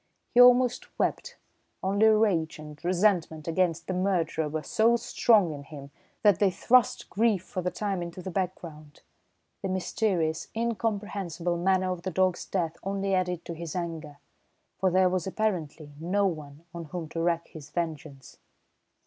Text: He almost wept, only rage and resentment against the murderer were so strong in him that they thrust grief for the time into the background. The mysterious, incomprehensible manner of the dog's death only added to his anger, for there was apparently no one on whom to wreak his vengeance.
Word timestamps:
He 0.33 0.41
almost 0.41 0.87
wept, 0.97 1.37
only 1.83 2.07
rage 2.07 2.57
and 2.57 2.83
resentment 2.83 3.47
against 3.47 3.85
the 3.85 3.93
murderer 3.93 4.49
were 4.49 4.63
so 4.63 4.95
strong 4.95 5.53
in 5.53 5.61
him 5.63 5.91
that 6.23 6.39
they 6.39 6.49
thrust 6.49 7.07
grief 7.07 7.43
for 7.43 7.61
the 7.61 7.69
time 7.69 8.01
into 8.01 8.19
the 8.23 8.31
background. 8.31 9.03
The 9.61 9.69
mysterious, 9.69 10.47
incomprehensible 10.55 11.57
manner 11.57 11.91
of 11.91 12.01
the 12.01 12.09
dog's 12.09 12.45
death 12.47 12.77
only 12.81 13.13
added 13.13 13.45
to 13.45 13.53
his 13.53 13.75
anger, 13.75 14.17
for 14.79 14.89
there 14.89 15.07
was 15.07 15.27
apparently 15.27 15.93
no 15.99 16.25
one 16.25 16.65
on 16.73 16.85
whom 16.85 17.07
to 17.09 17.21
wreak 17.21 17.49
his 17.49 17.69
vengeance. 17.69 18.39